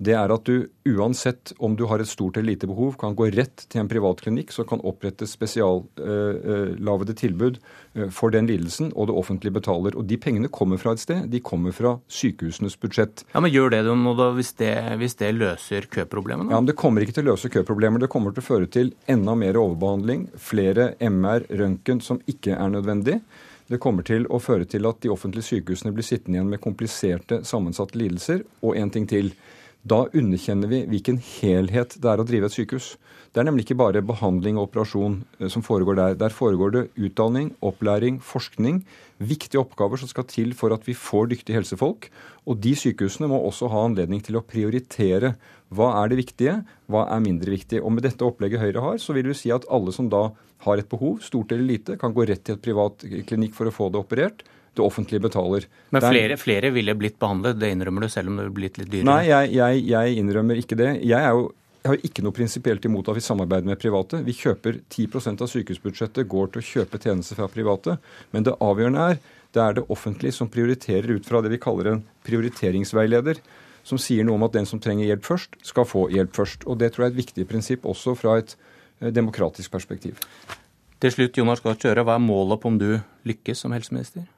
det 0.02 0.16
er 0.18 0.32
at 0.34 0.48
du 0.50 0.66
uansett 0.90 1.52
om 1.62 1.76
du 1.78 1.84
har 1.86 2.02
et 2.02 2.10
stort 2.10 2.38
eller 2.40 2.56
lite 2.56 2.66
behov, 2.70 2.96
kan 2.98 3.14
gå 3.18 3.28
rett 3.36 3.66
til 3.70 3.84
en 3.84 3.90
privatklinikk 3.92 4.54
som 4.54 4.66
kan 4.66 4.82
opprette 4.88 5.28
spesiallagede 5.30 7.16
tilbud 7.20 7.60
eh, 7.94 8.08
for 8.10 8.34
den 8.34 8.50
lidelsen, 8.50 8.90
og 8.96 9.12
det 9.12 9.18
offentlige 9.22 9.60
betaler. 9.60 9.98
Og 10.00 10.08
de 10.10 10.18
pengene 10.22 10.50
kommer 10.50 10.82
fra 10.82 10.96
et 10.96 11.04
sted. 11.04 11.28
De 11.30 11.44
kommer 11.46 11.76
fra 11.78 11.94
sykehusenes 12.10 12.80
budsjett. 12.82 13.26
Ja, 13.36 13.44
Men 13.46 13.54
gjør 13.54 13.76
det 13.76 13.84
noe 13.86 14.18
da, 14.18 14.32
hvis 14.34 14.56
det, 14.58 14.74
hvis 15.04 15.18
det 15.22 15.36
løser 15.38 15.86
køproblemene? 15.94 16.50
Ja, 16.50 16.58
men 16.58 16.72
Det 16.72 16.80
kommer 16.82 17.06
ikke 17.06 17.20
til 17.20 17.28
å 17.28 17.36
løse 17.36 17.54
køproblemer. 17.54 18.02
Det 18.02 18.10
kommer 18.10 18.34
til 18.34 18.42
å 18.42 18.50
føre 18.50 18.72
til 18.74 18.94
enda 19.06 19.38
mer 19.38 19.62
overbehandling, 19.62 20.32
flere 20.42 20.96
MR, 20.98 21.46
røntgen, 21.62 22.02
som 22.02 22.24
ikke 22.26 22.58
er 22.58 22.74
nødvendig. 22.74 23.22
Det 23.70 23.80
kommer 23.80 24.04
til 24.04 24.26
å 24.34 24.42
føre 24.42 24.66
til 24.66 24.90
at 24.90 25.00
de 25.06 25.14
offentlige 25.14 25.48
sykehusene 25.48 25.94
blir 25.96 26.04
sittende 26.04 26.40
igjen 26.40 26.50
med 26.52 26.60
kompliserte, 26.64 27.44
sammensatte 27.48 28.02
lidelser. 28.02 28.48
Og 28.66 28.82
en 28.82 28.90
ting 28.90 29.06
til. 29.08 29.36
Da 29.82 30.04
underkjenner 30.14 30.70
vi 30.70 30.84
hvilken 30.86 31.18
helhet 31.18 31.96
det 31.98 32.10
er 32.10 32.22
å 32.22 32.26
drive 32.28 32.46
et 32.52 32.54
sykehus. 32.54 32.94
Det 33.34 33.42
er 33.42 33.48
nemlig 33.48 33.64
ikke 33.66 33.80
bare 33.80 34.04
behandling 34.06 34.60
og 34.60 34.68
operasjon 34.68 35.16
eh, 35.40 35.50
som 35.50 35.64
foregår 35.66 35.98
der. 35.98 36.18
Der 36.20 36.36
foregår 36.36 36.74
det 36.76 36.84
utdanning, 37.00 37.50
opplæring, 37.66 38.20
forskning. 38.22 38.84
Viktige 39.18 39.62
oppgaver 39.64 39.98
som 39.98 40.12
skal 40.12 40.28
til 40.30 40.54
for 40.58 40.76
at 40.76 40.86
vi 40.86 40.94
får 40.94 41.32
dyktige 41.32 41.58
helsefolk. 41.58 42.12
Og 42.46 42.62
de 42.62 42.76
sykehusene 42.78 43.32
må 43.32 43.42
også 43.42 43.72
ha 43.74 43.82
anledning 43.88 44.22
til 44.22 44.38
å 44.38 44.46
prioritere. 44.46 45.34
Hva 45.74 45.90
er 46.04 46.12
det 46.12 46.22
viktige, 46.22 46.56
hva 46.92 47.08
er 47.16 47.26
mindre 47.26 47.56
viktig. 47.56 47.82
Og 47.82 47.96
med 47.96 48.06
dette 48.06 48.28
opplegget 48.28 48.62
Høyre 48.62 48.86
har, 48.86 49.02
så 49.02 49.18
vil 49.18 49.32
vi 49.32 49.40
si 49.40 49.54
at 49.56 49.66
alle 49.72 49.96
som 49.96 50.12
da 50.14 50.28
har 50.68 50.78
et 50.78 50.92
behov, 50.92 51.24
stort 51.26 51.56
eller 51.56 51.66
lite, 51.66 51.98
kan 51.98 52.14
gå 52.14 52.28
rett 52.30 52.46
til 52.46 52.60
et 52.60 52.66
privat 52.70 53.02
klinikk 53.26 53.58
for 53.58 53.66
å 53.66 53.74
få 53.74 53.90
det 53.90 54.04
operert 54.04 54.46
det 54.78 54.84
offentlige 54.84 55.24
betaler. 55.24 55.66
Men 55.92 56.04
flere, 56.06 56.38
flere, 56.40 56.70
ville 56.72 56.96
blitt 56.96 57.18
behandlet, 57.20 57.60
det 57.60 57.74
innrømmer 57.74 58.06
du 58.06 58.12
selv 58.12 58.32
om 58.32 58.38
det 58.38 58.46
ville 58.46 58.60
blitt 58.60 58.80
litt 58.80 58.92
dyrere? 58.92 59.10
Nei, 59.10 59.24
jeg, 59.28 59.52
jeg, 59.58 59.82
jeg 59.92 60.22
innrømmer 60.22 60.62
ikke 60.62 60.78
det. 60.80 60.94
Jeg 61.04 61.20
er 61.20 61.36
jo 61.36 61.50
jeg 61.82 61.90
har 61.90 62.04
ikke 62.06 62.22
noe 62.22 62.36
prinsipielt 62.38 62.84
imot 62.86 63.08
at 63.10 63.18
vi 63.18 63.24
samarbeider 63.26 63.66
med 63.66 63.80
private. 63.82 64.20
Vi 64.22 64.36
kjøper 64.38 64.76
10% 64.86 65.42
av 65.42 65.50
sykehusbudsjettet 65.50 66.28
går 66.30 66.52
til 66.54 66.62
å 66.62 66.66
kjøpe 66.68 67.00
tjenester 67.02 67.40
fra 67.40 67.48
private. 67.50 67.96
Men 68.36 68.46
det 68.46 68.54
avgjørende 68.62 69.06
er 69.10 69.18
det 69.52 69.64
er 69.64 69.74
det 69.80 69.88
offentlige 69.92 70.36
som 70.36 70.50
prioriterer 70.52 71.18
ut 71.18 71.26
fra 71.28 71.42
det 71.42 71.50
vi 71.52 71.60
kaller 71.60 71.90
en 71.90 72.04
prioriteringsveileder, 72.28 73.42
som 73.84 74.00
sier 74.00 74.24
noe 74.24 74.38
om 74.38 74.46
at 74.46 74.54
den 74.54 74.70
som 74.70 74.80
trenger 74.80 75.10
hjelp 75.10 75.26
først, 75.26 75.58
skal 75.66 75.88
få 75.90 76.06
hjelp 76.14 76.38
først. 76.38 76.68
Og 76.70 76.78
Det 76.78 76.94
tror 76.94 77.06
jeg 77.06 77.10
er 77.10 77.16
et 77.16 77.24
viktig 77.24 77.48
prinsipp 77.50 77.90
også 77.90 78.14
fra 78.16 78.38
et 78.40 78.54
eh, 79.02 79.10
demokratisk 79.10 79.74
perspektiv. 79.74 80.22
Til 81.02 81.12
slutt, 81.12 81.38
Jonas 81.42 81.66
Gahr 81.66 81.76
Støre, 81.76 82.06
hva 82.06 82.16
er 82.16 82.24
målet 82.24 82.62
på 82.62 82.70
om 82.70 82.78
du 82.78 83.02
lykkes 83.26 83.66
som 83.66 83.74
helseminister? 83.74 84.30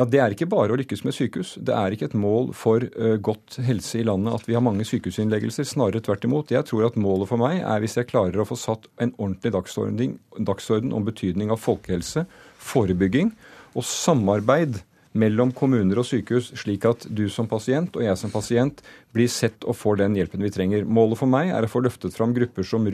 Ja, 0.00 0.06
Det 0.08 0.20
er 0.24 0.32
ikke 0.32 0.48
bare 0.48 0.72
å 0.72 0.78
lykkes 0.80 1.02
med 1.04 1.12
sykehus. 1.12 1.56
Det 1.60 1.74
er 1.76 1.92
ikke 1.92 2.06
et 2.08 2.16
mål 2.16 2.54
for 2.56 2.80
uh, 2.96 3.18
godt 3.20 3.58
helse 3.60 3.98
i 4.00 4.06
landet 4.08 4.32
at 4.38 4.46
vi 4.48 4.56
har 4.56 4.64
mange 4.64 4.86
sykehusinnleggelser. 4.88 5.66
Snarere 5.68 6.00
tvert 6.00 6.24
imot. 6.24 6.54
Jeg 6.54 6.64
tror 6.68 6.86
at 6.86 6.96
målet 6.96 7.28
for 7.28 7.40
meg 7.42 7.60
er 7.60 7.82
hvis 7.82 7.98
jeg 8.00 8.08
klarer 8.08 8.40
å 8.40 8.46
få 8.48 8.56
satt 8.56 8.88
en 9.04 9.12
ordentlig 9.18 9.52
dagsorden, 9.52 10.16
dagsorden 10.48 10.96
om 10.96 11.04
betydning 11.04 11.52
av 11.52 11.60
folkehelse, 11.60 12.24
forebygging 12.56 13.34
og 13.76 13.84
samarbeid 13.84 14.80
mellom 15.12 15.52
kommuner 15.52 16.00
og 16.00 16.08
sykehus, 16.08 16.54
slik 16.56 16.86
at 16.88 17.04
du 17.12 17.26
som 17.28 17.48
pasient 17.50 17.92
og 17.98 18.04
jeg 18.06 18.16
som 18.16 18.32
pasient 18.32 18.80
blir 19.12 19.28
sett 19.28 19.66
og 19.68 19.76
får 19.76 20.00
den 20.00 20.16
hjelpen 20.16 20.40
vi 20.40 20.52
trenger. 20.54 20.88
Målet 20.88 21.20
for 21.20 21.28
meg 21.28 21.52
er 21.52 21.66
å 21.66 21.70
få 21.70 21.84
løftet 21.84 22.16
fram 22.16 22.32
grupper 22.36 22.64
som 22.64 22.88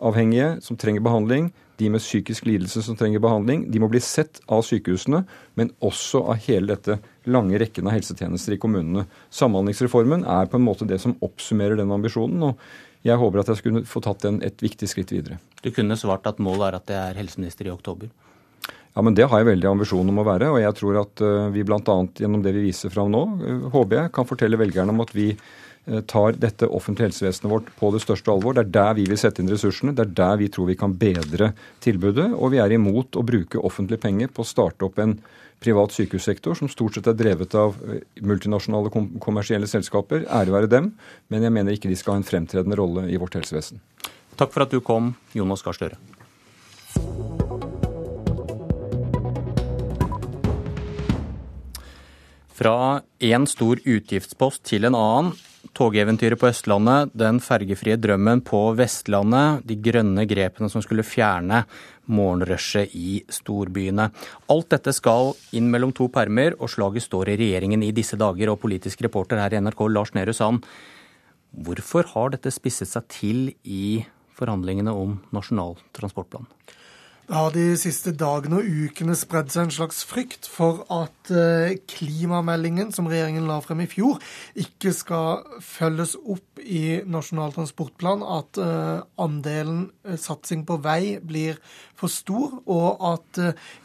rusavhengige, 0.00 0.60
som 0.62 0.76
trenger 0.76 1.00
behandling, 1.00 1.52
de 1.76 1.88
med 1.90 2.00
psykisk 2.00 2.46
lidelse 2.46 2.82
som 2.82 2.96
trenger 2.96 3.20
behandling, 3.20 3.70
de 3.70 3.80
må 3.80 3.88
bli 3.88 4.00
sett 4.00 4.40
av 4.48 4.62
sykehusene, 4.62 5.24
men 5.54 5.70
også 5.80 6.22
av 6.28 6.36
hele 6.46 6.74
dette 6.74 6.98
lange 7.24 7.58
rekken 7.58 7.86
av 7.86 7.94
helsetjenester 7.94 8.54
i 8.54 8.58
kommunene. 8.58 9.06
Samhandlingsreformen 9.30 10.24
er 10.24 10.46
på 10.46 10.58
en 10.58 10.64
måte 10.64 10.86
det 10.86 11.00
som 11.00 11.16
oppsummerer 11.20 11.76
den 11.76 11.90
ambisjonen. 11.90 12.42
og 12.42 12.58
jeg 13.02 13.16
håper 13.16 13.40
at 13.40 13.48
jeg 13.48 13.56
skulle 13.56 13.84
få 13.88 14.00
tatt 14.00 14.20
den 14.20 14.42
et 14.42 14.60
viktig 14.60 14.86
skritt 14.88 15.10
videre. 15.10 15.38
Du 15.62 15.70
kunne 15.70 15.96
svart 15.96 16.26
at 16.26 16.38
målet 16.38 16.66
er 16.68 16.74
at 16.76 16.90
jeg 16.90 17.00
er 17.00 17.16
helseminister 17.16 17.66
i 17.66 17.70
oktober? 17.72 18.10
Ja, 18.92 19.00
men 19.00 19.14
Det 19.14 19.24
har 19.24 19.38
jeg 19.38 19.46
veldig 19.46 19.70
ambisjon 19.70 20.08
om 20.08 20.18
å 20.18 20.24
være. 20.26 20.50
Og 20.50 20.60
jeg 20.60 20.74
tror 20.76 21.00
at 21.00 21.20
eh, 21.20 21.48
vi 21.54 21.64
bl.a. 21.64 21.80
gjennom 21.80 22.42
det 22.42 22.52
vi 22.52 22.66
viser 22.66 22.90
fram 22.90 23.08
nå, 23.10 23.22
eh, 23.40 23.68
håper 23.72 24.02
jeg 24.02 24.12
kan 24.12 24.28
fortelle 24.28 24.58
velgerne 24.60 24.92
om 24.92 25.00
at 25.00 25.14
vi 25.14 25.30
tar 26.06 26.36
dette 26.38 26.68
offentlige 26.68 27.08
helsevesenet 27.08 27.50
vårt 27.50 27.68
på 27.78 27.90
det 27.94 28.02
største 28.04 28.30
alvor. 28.32 28.54
Det 28.54 28.66
er 28.66 28.72
der 28.74 28.96
vi 28.98 29.06
vil 29.10 29.18
sette 29.18 29.42
inn 29.42 29.50
ressursene. 29.50 29.94
Det 29.96 30.04
er 30.04 30.16
der 30.20 30.40
vi 30.42 30.50
tror 30.52 30.68
vi 30.68 30.78
kan 30.78 30.94
bedre 30.98 31.52
tilbudet. 31.82 32.30
Og 32.36 32.52
vi 32.54 32.60
er 32.62 32.74
imot 32.76 33.16
å 33.16 33.24
bruke 33.26 33.58
offentlige 33.58 34.02
penger 34.04 34.30
på 34.34 34.44
å 34.44 34.50
starte 34.50 34.86
opp 34.86 35.00
en 35.02 35.16
privat 35.60 35.92
sykehussektor 35.92 36.56
som 36.56 36.70
stort 36.72 36.96
sett 36.96 37.08
er 37.10 37.18
drevet 37.18 37.54
av 37.58 37.74
multinasjonale 37.76 38.30
multinasjonale 38.30 38.92
kommersielle 39.20 39.68
selskaper. 39.68 40.24
Ære 40.28 40.54
være 40.54 40.70
dem, 40.72 40.92
men 41.28 41.44
jeg 41.44 41.52
mener 41.52 41.76
ikke 41.76 41.90
de 41.90 41.98
skal 41.98 42.16
ha 42.16 42.22
en 42.22 42.28
fremtredende 42.28 42.78
rolle 42.80 43.08
i 43.12 43.18
vårt 43.20 43.36
helsevesen. 43.36 43.82
Takk 44.40 44.54
for 44.54 44.64
at 44.64 44.72
du 44.72 44.80
kom, 44.80 45.14
Jonas 45.36 45.64
Gahr 45.64 45.76
Støre. 45.76 46.00
Fra 52.60 53.00
én 53.24 53.46
stor 53.48 53.80
utgiftspost 53.88 54.66
til 54.68 54.84
en 54.84 54.96
annen 54.96 55.32
togeventyret 55.76 56.40
på 56.40 56.48
Østlandet, 56.50 57.12
den 57.16 57.40
fergefrie 57.44 57.98
drømmen 58.00 58.42
på 58.46 58.60
Vestlandet, 58.78 59.64
de 59.68 59.76
grønne 59.76 60.24
grepene 60.28 60.70
som 60.72 60.82
skulle 60.84 61.04
fjerne 61.06 61.64
morgenrushet 62.10 62.94
i 62.96 63.20
storbyene. 63.30 64.08
Alt 64.50 64.70
dette 64.74 64.94
skal 64.96 65.34
inn 65.56 65.70
mellom 65.72 65.92
to 65.96 66.08
permer, 66.12 66.56
og 66.58 66.72
slaget 66.72 67.06
står 67.06 67.32
i 67.32 67.38
regjeringen 67.40 67.84
i 67.86 67.92
disse 67.96 68.18
dager. 68.20 68.52
Og 68.52 68.60
politisk 68.62 69.04
reporter 69.06 69.40
her 69.40 69.54
i 69.54 69.62
NRK, 69.62 69.84
Lars 69.92 70.14
Nehru 70.16 70.34
Sand, 70.36 70.64
hvorfor 71.50 72.08
har 72.14 72.34
dette 72.34 72.52
spisset 72.54 72.90
seg 72.90 73.08
til 73.12 73.48
i 73.64 74.00
forhandlingene 74.38 74.94
om 74.96 75.18
Nasjonal 75.34 75.76
transportplan? 75.96 76.48
Det 77.30 77.38
har 77.38 77.52
de 77.54 77.76
siste 77.78 78.10
dagene 78.18 78.58
og 78.58 78.66
ukene 78.66 79.14
spredd 79.14 79.52
seg 79.54 79.68
en 79.68 79.70
slags 79.70 80.02
frykt 80.02 80.50
for 80.50 80.82
at 80.90 81.30
eh, 81.30 81.78
klimameldingen 81.92 82.90
som 82.90 83.06
regjeringen 83.06 83.46
la 83.46 83.60
frem 83.62 83.84
i 83.84 83.86
fjor, 83.86 84.18
ikke 84.58 84.90
skal 84.90 85.38
følges 85.62 86.18
opp 86.18 86.58
i 86.58 87.06
Nasjonal 87.06 87.54
transportplan. 87.54 88.26
At 88.26 88.58
eh, 88.58 89.06
andelen 89.22 89.94
eh, 90.02 90.18
satsing 90.18 90.66
på 90.66 90.82
vei 90.82 91.22
blir 91.22 91.62
for 92.00 92.08
stor, 92.10 92.64
og 92.64 92.96
at 93.04 93.36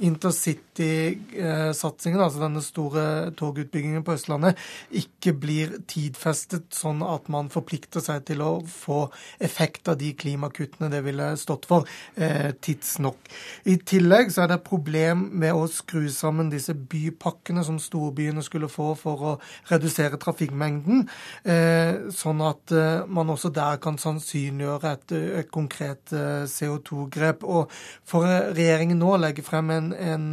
intercity-satsingen, 0.07 2.21
altså 2.23 2.39
denne 2.39 2.63
store 2.63 3.35
togutbyggingen 3.35 4.07
på 4.07 4.15
Østlandet, 4.15 4.55
ikke 4.95 5.35
blir 5.35 5.83
tidfestet 5.83 6.71
sånn 6.73 7.03
at 7.03 7.27
man 7.27 7.51
forplikter 7.51 7.99
seg 7.99 8.23
til 8.31 8.39
å 8.39 8.63
få 8.71 9.11
effekt 9.43 9.91
av 9.91 9.99
de 9.99 10.15
klimakuttene 10.15 10.87
det 10.95 11.03
ville 11.03 11.35
stått 11.37 11.67
for, 11.67 11.83
tidsnok. 12.15 13.34
I 13.65 13.75
tillegg 13.81 14.31
så 14.33 14.43
er 14.43 14.51
det 14.51 14.57
et 14.59 14.67
problem 14.67 15.23
med 15.41 15.55
å 15.55 15.65
skru 15.71 16.05
sammen 16.13 16.51
disse 16.51 16.75
bypakkene 16.75 17.63
som 17.65 17.79
storbyene 17.81 18.43
skulle 18.45 18.69
få 18.71 18.91
for 18.99 19.23
å 19.29 19.33
redusere 19.71 20.19
trafikkmengden, 20.21 21.05
eh, 21.43 22.11
sånn 22.15 22.43
at 22.45 22.75
eh, 22.75 23.07
man 23.07 23.33
også 23.33 23.51
der 23.55 23.79
kan 23.83 23.99
sannsynliggjøre 24.01 24.93
et, 24.97 25.15
et 25.41 25.51
konkret 25.53 26.13
eh, 26.13 26.45
CO2-grep. 26.51 27.45
Og 27.45 27.73
for 28.05 28.27
regjeringen 28.27 29.01
nå 29.01 29.15
å 29.15 29.21
legge 29.21 29.45
frem 29.45 29.73
en, 29.73 29.91
en 29.95 30.29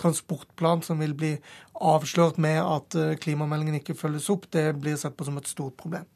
transportplan 0.00 0.84
som 0.86 1.00
vil 1.02 1.16
bli 1.18 1.34
avslørt 1.80 2.38
med 2.42 2.60
at 2.60 2.96
klimameldingen 3.24 3.80
ikke 3.80 3.98
følges 3.98 4.28
opp, 4.32 4.50
det 4.52 4.68
blir 4.80 4.98
sett 5.00 5.16
på 5.16 5.26
som 5.26 5.38
et 5.40 5.48
stort 5.50 5.78
problem. 5.80 6.06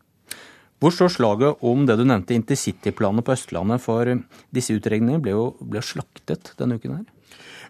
Hvor 0.83 0.93
står 0.93 1.12
slaget 1.14 1.64
om 1.64 1.87
det 1.87 1.97
du 1.97 2.04
nevnte 2.04 2.37
intercityplanene 2.37 3.25
på 3.25 3.35
Østlandet? 3.37 3.83
For 3.85 4.11
disse 4.54 4.76
utregningene 4.76 5.23
ble 5.23 5.37
jo 5.37 5.50
ble 5.62 5.83
slaktet 5.85 6.52
denne 6.59 6.78
uken 6.81 6.99
her. 6.99 7.04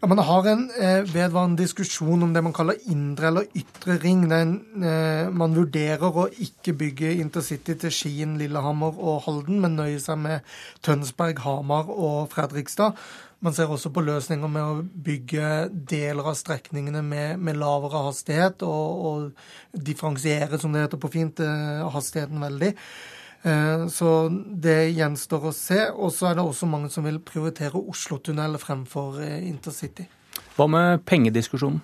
Ja, 0.04 0.08
Man 0.08 0.18
har 0.18 0.46
en 0.50 0.64
eh, 0.76 1.02
vedvarende 1.08 1.62
diskusjon 1.62 2.22
om 2.26 2.32
det 2.34 2.42
man 2.44 2.52
kaller 2.52 2.76
indre 2.92 3.30
eller 3.30 3.46
ytre 3.56 3.96
ring. 4.02 4.26
En, 4.32 4.50
eh, 4.84 5.30
man 5.32 5.54
vurderer 5.56 6.18
å 6.20 6.26
ikke 6.28 6.74
bygge 6.76 7.14
intercity 7.22 7.76
til 7.80 7.94
Skien, 7.94 8.34
Lillehammer 8.36 8.98
og 8.98 9.22
Halden, 9.24 9.62
men 9.62 9.78
nøye 9.78 10.02
seg 10.02 10.20
med 10.20 10.56
Tønsberg, 10.84 11.40
Hamar 11.46 11.88
og 11.88 12.28
Fredrikstad. 12.34 12.98
Man 13.44 13.52
ser 13.52 13.68
også 13.68 13.90
på 13.92 14.00
løsninger 14.00 14.48
med 14.48 14.64
å 14.64 14.84
bygge 15.04 15.48
deler 15.90 16.30
av 16.30 16.36
strekningene 16.38 17.02
med, 17.04 17.42
med 17.44 17.58
lavere 17.60 18.06
hastighet, 18.06 18.64
og, 18.64 19.04
og 19.04 19.82
differensiere, 19.88 20.56
som 20.60 20.72
det 20.72 20.86
heter 20.86 21.02
på 21.02 21.12
fint, 21.12 21.42
eh, 21.44 21.82
hastigheten 21.92 22.40
veldig. 22.40 22.72
Eh, 23.44 23.86
så 23.92 24.10
det 24.64 24.94
gjenstår 24.96 25.50
å 25.50 25.52
se. 25.52 25.82
Og 25.92 26.14
så 26.16 26.30
er 26.30 26.38
det 26.38 26.46
også 26.48 26.68
mange 26.70 26.88
som 26.92 27.04
vil 27.04 27.20
prioritere 27.20 27.82
Oslotunnel 27.92 28.56
fremfor 28.62 29.20
eh, 29.24 29.42
intercity. 29.50 30.08
Hva 30.56 30.70
med 30.70 31.04
pengediskusjonen? 31.04 31.82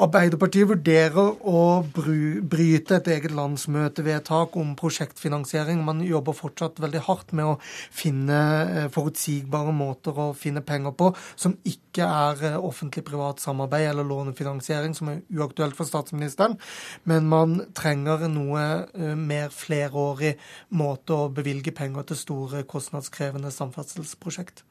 Arbeiderpartiet 0.00 0.64
vurderer 0.64 1.42
å 1.44 1.62
bryte 1.92 2.96
et 2.96 3.08
eget 3.12 3.34
landsmøtevedtak 3.36 4.54
om 4.56 4.70
prosjektfinansiering. 4.78 5.82
Man 5.84 6.00
jobber 6.06 6.32
fortsatt 6.38 6.80
veldig 6.80 7.02
hardt 7.04 7.34
med 7.36 7.50
å 7.50 7.58
finne 7.60 8.38
eh, 8.62 8.86
forutsigbare 8.94 9.74
måter 9.76 10.16
å 10.16 10.30
finne 10.32 10.62
penger 10.64 10.96
på 10.96 11.10
som 11.34 11.58
ikke 11.68 12.08
er 12.08 12.46
eh, 12.48 12.56
offentlig-privat 12.56 13.44
samarbeid 13.44 13.90
eller 13.90 14.08
lånefinansiering, 14.08 14.96
som 14.96 15.12
er 15.12 15.20
uaktuelt 15.36 15.76
for 15.76 15.90
statsministeren. 15.90 16.56
Men 17.04 17.28
man 17.28 17.58
trenger 17.76 18.24
noe 18.32 18.64
eh, 18.96 19.12
mer 19.20 19.52
flerårig 19.52 20.38
måte 20.80 21.26
å 21.26 21.28
bevilge 21.28 21.76
penger 21.76 22.08
til 22.08 22.22
store, 22.24 22.64
kostnadskrevende 22.64 23.52
samferdselsprosjekt. 23.52 24.64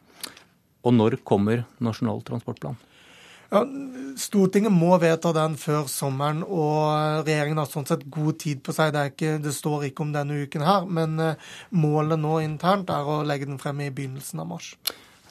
Og 0.82 0.96
når 0.96 1.22
kommer 1.28 1.68
Nasjonal 1.84 2.26
transportplan? 2.26 2.80
Ja, 3.50 3.64
Stortinget 4.20 4.74
må 4.76 4.92
vedta 5.02 5.32
den 5.34 5.56
før 5.58 5.88
sommeren, 5.90 6.44
og 6.46 7.26
regjeringen 7.26 7.58
har 7.62 7.70
sånn 7.70 7.88
sett 7.90 8.06
god 8.12 8.38
tid 8.44 8.62
på 8.66 8.76
seg. 8.76 8.94
Det, 8.94 9.06
ikke, 9.14 9.36
det 9.42 9.54
står 9.56 9.88
ikke 9.90 10.06
om 10.06 10.14
denne 10.14 10.44
uken 10.44 10.66
her, 10.66 10.86
men 10.86 11.18
eh, 11.24 11.50
målet 11.74 12.22
nå 12.22 12.38
internt 12.44 12.94
er 12.94 13.10
å 13.10 13.24
legge 13.26 13.50
den 13.50 13.62
frem 13.62 13.82
i 13.86 13.90
begynnelsen 13.90 14.44
av 14.44 14.52
mars. 14.52 14.74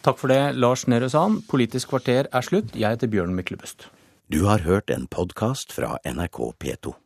Takk 0.02 0.18
for 0.18 0.32
det, 0.32 0.40
Lars 0.58 0.86
Nehru 0.90 1.06
Sand. 1.12 1.44
Politisk 1.50 1.92
kvarter 1.94 2.30
er 2.32 2.46
slutt. 2.46 2.74
Jeg 2.74 2.96
heter 2.96 3.10
Bjørn 3.12 3.36
Myklebust. 3.38 3.86
Du 4.32 4.42
har 4.50 4.66
hørt 4.66 4.90
en 4.94 5.06
podkast 5.10 5.70
fra 5.74 5.94
NRK 6.06 6.42
P2. 6.58 6.98